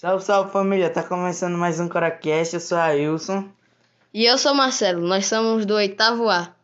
Salve, 0.00 0.24
salve 0.24 0.50
família, 0.50 0.88
tá 0.88 1.02
começando 1.02 1.58
mais 1.58 1.78
um 1.78 1.86
Coracast, 1.86 2.54
eu 2.54 2.60
sou 2.60 2.78
a 2.78 2.86
Wilson. 2.86 3.50
E 4.14 4.24
eu 4.24 4.38
sou 4.38 4.54
Marcelo, 4.54 5.06
nós 5.06 5.26
somos 5.26 5.66
do 5.66 5.74
oitavo 5.74 6.26
A. 6.26 6.54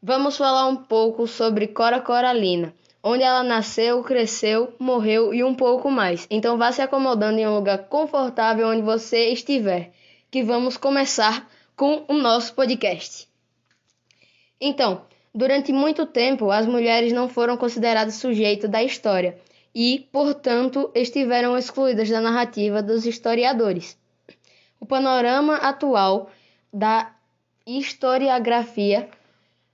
Vamos 0.00 0.36
falar 0.36 0.68
um 0.68 0.76
pouco 0.76 1.26
sobre 1.26 1.66
Cora 1.66 2.00
Coralina, 2.00 2.72
onde 3.02 3.24
ela 3.24 3.42
nasceu, 3.42 4.04
cresceu, 4.04 4.72
morreu 4.78 5.34
e 5.34 5.42
um 5.42 5.52
pouco 5.52 5.90
mais. 5.90 6.28
Então 6.30 6.56
vá 6.56 6.70
se 6.70 6.80
acomodando 6.80 7.40
em 7.40 7.48
um 7.48 7.56
lugar 7.56 7.88
confortável 7.88 8.68
onde 8.68 8.82
você 8.82 9.32
estiver, 9.32 9.90
que 10.30 10.44
vamos 10.44 10.76
começar 10.76 11.50
com 11.74 12.04
o 12.06 12.14
nosso 12.14 12.54
podcast. 12.54 13.28
Então, 14.60 15.02
durante 15.34 15.72
muito 15.72 16.06
tempo 16.06 16.52
as 16.52 16.66
mulheres 16.66 17.12
não 17.12 17.28
foram 17.28 17.56
consideradas 17.56 18.14
sujeito 18.14 18.68
da 18.68 18.80
história 18.80 19.40
e, 19.74 20.08
portanto, 20.12 20.90
estiveram 20.94 21.56
excluídas 21.56 22.08
da 22.08 22.20
narrativa 22.20 22.82
dos 22.82 23.06
historiadores. 23.06 23.96
O 24.80 24.86
panorama 24.86 25.56
atual 25.56 26.30
da 26.72 27.12
historiografia 27.66 29.08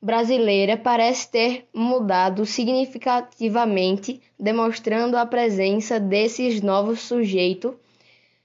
brasileira 0.00 0.76
parece 0.76 1.30
ter 1.30 1.68
mudado 1.74 2.44
significativamente, 2.46 4.20
demonstrando 4.38 5.16
a 5.16 5.26
presença 5.26 5.98
desses 5.98 6.60
novos 6.60 7.00
sujeito, 7.00 7.78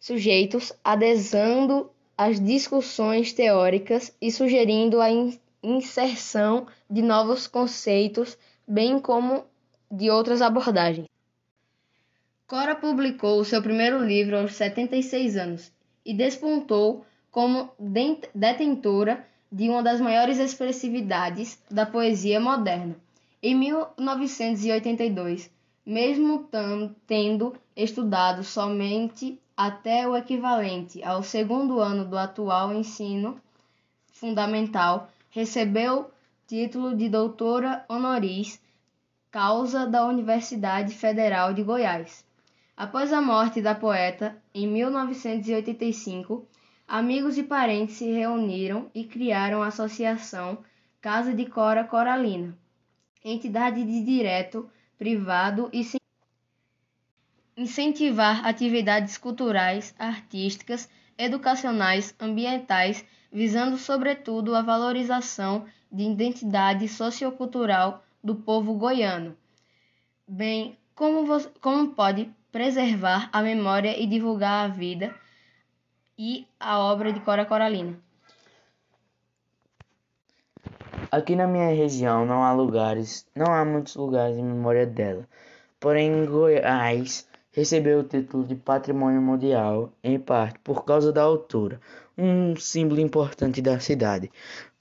sujeitos, 0.00 0.72
adesando 0.82 1.90
às 2.16 2.40
discussões 2.40 3.32
teóricas 3.32 4.12
e 4.20 4.32
sugerindo 4.32 5.00
a 5.00 5.08
inserção 5.62 6.66
de 6.90 7.02
novos 7.02 7.46
conceitos, 7.46 8.36
bem 8.66 8.98
como 8.98 9.44
de 9.90 10.10
outras 10.10 10.40
abordagens. 10.40 11.06
Cora 12.48 12.76
publicou 12.76 13.44
seu 13.44 13.60
primeiro 13.60 13.98
livro 13.98 14.38
aos 14.38 14.54
76 14.54 15.36
anos 15.36 15.72
e 16.04 16.14
despontou 16.14 17.04
como 17.28 17.72
detentora 18.32 19.26
de 19.50 19.68
uma 19.68 19.82
das 19.82 20.00
maiores 20.00 20.38
expressividades 20.38 21.60
da 21.68 21.84
poesia 21.84 22.38
moderna. 22.38 22.94
Em 23.42 23.52
1982, 23.52 25.50
mesmo 25.84 26.48
tendo 27.04 27.52
estudado 27.74 28.44
somente 28.44 29.40
até 29.56 30.06
o 30.06 30.16
equivalente 30.16 31.02
ao 31.02 31.24
segundo 31.24 31.80
ano 31.80 32.04
do 32.04 32.16
atual 32.16 32.72
ensino 32.72 33.40
fundamental, 34.12 35.10
recebeu 35.30 36.12
título 36.46 36.94
de 36.96 37.08
doutora 37.08 37.84
honoris 37.88 38.60
causa 39.32 39.84
da 39.84 40.06
Universidade 40.06 40.94
Federal 40.94 41.52
de 41.52 41.64
Goiás. 41.64 42.24
Após 42.76 43.10
a 43.10 43.22
morte 43.22 43.62
da 43.62 43.74
poeta, 43.74 44.36
em 44.52 44.68
1985, 44.68 46.46
amigos 46.86 47.38
e 47.38 47.42
parentes 47.42 47.96
se 47.96 48.12
reuniram 48.12 48.90
e 48.94 49.02
criaram 49.04 49.62
a 49.62 49.68
Associação 49.68 50.58
Casa 51.00 51.32
de 51.32 51.46
Cora 51.46 51.84
Coralina, 51.84 52.54
entidade 53.24 53.82
de 53.82 54.04
direito 54.04 54.68
privado 54.98 55.70
e 55.72 55.88
incentivar 57.56 58.46
atividades 58.46 59.16
culturais, 59.16 59.94
artísticas, 59.98 60.86
educacionais, 61.16 62.14
ambientais, 62.20 63.02
visando 63.32 63.78
sobretudo 63.78 64.54
a 64.54 64.60
valorização 64.60 65.64
de 65.90 66.02
identidade 66.02 66.86
sociocultural 66.88 68.04
do 68.22 68.34
povo 68.34 68.74
goiano. 68.74 69.34
Bem, 70.28 70.76
como, 70.94 71.24
como 71.60 71.94
pode 71.94 72.30
preservar 72.52 73.28
a 73.32 73.42
memória 73.42 74.00
e 74.00 74.06
divulgar 74.06 74.64
a 74.64 74.68
vida 74.68 75.14
e 76.18 76.46
a 76.58 76.78
obra 76.78 77.12
de 77.12 77.20
Cora 77.20 77.44
Coralina. 77.44 77.98
Aqui 81.10 81.36
na 81.36 81.46
minha 81.46 81.68
região 81.68 82.26
não 82.26 82.42
há 82.42 82.52
lugares, 82.52 83.26
não 83.34 83.52
há 83.52 83.64
muitos 83.64 83.94
lugares 83.96 84.36
em 84.36 84.44
memória 84.44 84.86
dela. 84.86 85.26
Porém, 85.78 86.24
Goiás 86.26 87.28
recebeu 87.52 88.00
o 88.00 88.04
título 88.04 88.44
de 88.44 88.54
Patrimônio 88.54 89.22
Mundial, 89.22 89.92
em 90.02 90.18
parte 90.18 90.58
por 90.58 90.84
causa 90.84 91.12
da 91.12 91.22
altura, 91.22 91.80
um 92.18 92.56
símbolo 92.56 93.00
importante 93.00 93.62
da 93.62 93.78
cidade. 93.78 94.30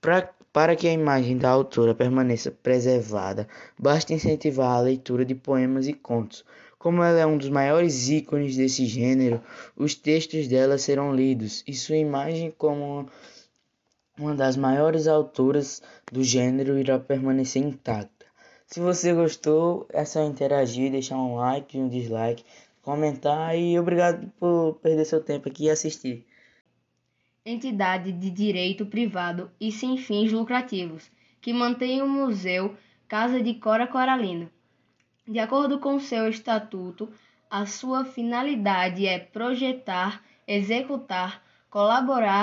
Pra, 0.00 0.28
para 0.52 0.74
que 0.74 0.88
a 0.88 0.92
imagem 0.92 1.38
da 1.38 1.50
autora 1.50 1.94
permaneça 1.94 2.50
preservada, 2.50 3.46
basta 3.78 4.12
incentivar 4.12 4.76
a 4.76 4.80
leitura 4.80 5.24
de 5.24 5.34
poemas 5.34 5.86
e 5.86 5.92
contos, 5.92 6.44
como 6.78 7.02
ela 7.02 7.18
é 7.18 7.26
um 7.26 7.36
dos 7.36 7.48
maiores 7.48 8.08
ícones 8.08 8.56
desse 8.56 8.86
gênero, 8.86 9.42
os 9.76 9.96
textos 9.96 10.46
dela 10.46 10.78
serão 10.78 11.14
lidos 11.14 11.64
e 11.66 11.74
sua 11.74 11.96
imagem 11.96 12.54
como 12.56 13.08
uma 14.16 14.34
das 14.34 14.56
maiores 14.56 15.08
autoras 15.08 15.82
do 16.12 16.22
gênero 16.22 16.78
irá 16.78 16.98
permanecer 16.98 17.62
intacta. 17.62 18.26
Se 18.66 18.80
você 18.80 19.12
gostou, 19.12 19.86
é 19.92 20.04
só 20.04 20.22
interagir, 20.22 20.92
deixar 20.92 21.16
um 21.16 21.36
like, 21.36 21.76
um 21.76 21.88
dislike, 21.88 22.44
comentar 22.82 23.58
e 23.58 23.78
obrigado 23.78 24.30
por 24.38 24.74
perder 24.74 25.04
seu 25.04 25.22
tempo 25.22 25.48
aqui 25.48 25.64
e 25.64 25.70
assistir. 25.70 26.24
Entidade 27.44 28.12
de 28.12 28.30
direito 28.30 28.86
privado 28.86 29.50
e 29.60 29.72
sem 29.72 29.96
fins 29.96 30.30
lucrativos, 30.30 31.10
que 31.40 31.52
mantém 31.52 32.02
o 32.02 32.08
Museu 32.08 32.76
Casa 33.08 33.42
de 33.42 33.54
Cora 33.54 33.86
Coralina 33.86 34.50
de 35.28 35.38
acordo 35.38 35.78
com 35.78 36.00
seu 36.00 36.26
estatuto, 36.26 37.12
a 37.50 37.66
sua 37.66 38.02
finalidade 38.02 39.06
é 39.06 39.18
projetar, 39.18 40.22
executar, 40.46 41.42
colaborar 41.68 42.36